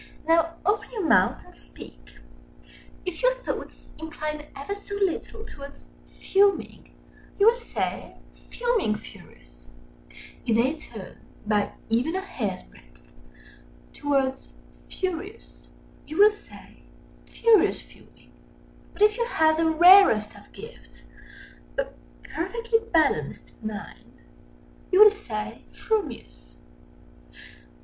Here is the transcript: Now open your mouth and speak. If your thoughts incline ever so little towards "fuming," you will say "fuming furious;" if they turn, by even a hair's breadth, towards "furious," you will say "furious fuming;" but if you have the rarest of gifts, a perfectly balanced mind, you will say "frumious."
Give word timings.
Now 0.27 0.55
open 0.65 0.89
your 0.91 1.05
mouth 1.05 1.45
and 1.45 1.53
speak. 1.55 2.17
If 3.05 3.21
your 3.21 3.35
thoughts 3.35 3.87
incline 3.99 4.47
ever 4.55 4.73
so 4.73 4.95
little 4.95 5.45
towards 5.45 5.91
"fuming," 6.19 6.95
you 7.37 7.45
will 7.45 7.55
say 7.59 8.15
"fuming 8.49 8.95
furious;" 8.95 9.69
if 10.43 10.55
they 10.55 10.73
turn, 10.73 11.19
by 11.45 11.73
even 11.89 12.15
a 12.15 12.21
hair's 12.21 12.63
breadth, 12.63 13.11
towards 13.93 14.49
"furious," 14.89 15.69
you 16.07 16.17
will 16.17 16.31
say 16.31 16.81
"furious 17.27 17.79
fuming;" 17.83 18.31
but 18.93 19.03
if 19.03 19.19
you 19.19 19.25
have 19.25 19.57
the 19.57 19.69
rarest 19.69 20.35
of 20.35 20.51
gifts, 20.51 21.03
a 21.77 21.85
perfectly 22.23 22.79
balanced 22.91 23.53
mind, 23.61 24.17
you 24.91 24.99
will 25.03 25.11
say 25.11 25.61
"frumious." 25.71 26.55